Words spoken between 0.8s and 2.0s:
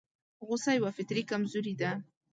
فطري کمزوري ده.